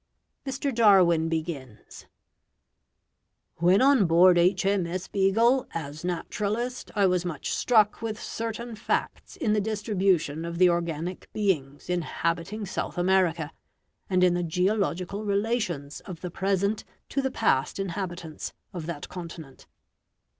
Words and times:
Mr. 0.47 0.73
Darwin 0.73 1.29
begins: 1.29 2.07
"When 3.57 3.83
on 3.83 4.07
board 4.07 4.35
H.M.S. 4.39 5.07
Beagle, 5.07 5.67
as 5.75 6.03
naturalist, 6.03 6.89
I 6.95 7.05
was 7.05 7.23
much 7.23 7.51
struck 7.51 8.01
with 8.01 8.19
certain 8.19 8.75
facts 8.75 9.35
in 9.35 9.53
the 9.53 9.61
distribution 9.61 10.43
of 10.43 10.57
the 10.57 10.69
organic 10.69 11.31
beings 11.33 11.87
inhabiting 11.87 12.65
South 12.65 12.97
America, 12.97 13.51
and 14.09 14.23
in 14.23 14.33
the 14.33 14.41
geological 14.41 15.23
relations 15.23 15.99
of 15.99 16.21
the 16.21 16.31
present 16.31 16.83
to 17.09 17.21
the 17.21 17.29
past 17.29 17.77
inhabitants 17.77 18.53
of 18.73 18.87
that 18.87 19.07
continent. 19.07 19.67